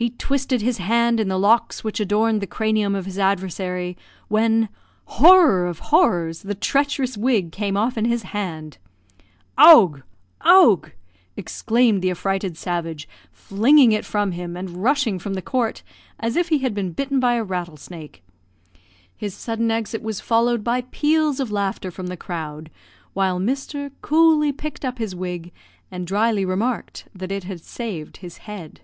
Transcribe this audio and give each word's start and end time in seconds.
He 0.00 0.10
twisted 0.10 0.62
his 0.62 0.78
hand 0.78 1.18
in 1.18 1.26
the 1.26 1.36
looks 1.36 1.82
which 1.82 1.98
adorned 1.98 2.40
the 2.40 2.46
cranium 2.46 2.94
of 2.94 3.04
his 3.04 3.18
adversary, 3.18 3.96
when 4.28 4.68
horror 5.06 5.66
of 5.66 5.80
horrors! 5.90 6.42
the 6.42 6.54
treacherous 6.54 7.16
wig 7.18 7.50
came 7.50 7.76
off 7.76 7.98
in 7.98 8.04
his 8.04 8.22
hand, 8.22 8.78
"Owgh! 9.58 10.04
owgh!" 10.42 10.92
exclaimed 11.36 12.00
the 12.00 12.12
affrighted 12.12 12.56
savage, 12.56 13.08
flinging 13.32 13.90
it 13.90 14.04
from 14.04 14.30
him, 14.30 14.56
and 14.56 14.84
rushing 14.84 15.18
from 15.18 15.34
the 15.34 15.42
court 15.42 15.82
as 16.20 16.36
if 16.36 16.48
he 16.48 16.58
had 16.58 16.74
been 16.74 16.92
bitten 16.92 17.18
by 17.18 17.34
a 17.34 17.42
rattlesnake. 17.42 18.22
His 19.16 19.34
sudden 19.34 19.68
exit 19.68 20.00
was 20.00 20.20
followed 20.20 20.62
by 20.62 20.82
peals 20.92 21.40
of 21.40 21.50
laughter 21.50 21.90
from 21.90 22.06
the 22.06 22.16
crowd, 22.16 22.70
while 23.14 23.40
Mr. 23.40 23.90
coolly 24.00 24.52
picked 24.52 24.84
up 24.84 24.98
his 24.98 25.16
wig, 25.16 25.50
and 25.90 26.06
drily 26.06 26.44
remarked 26.44 27.08
that 27.16 27.32
it 27.32 27.42
had 27.42 27.60
saved 27.62 28.18
his 28.18 28.36
head. 28.36 28.82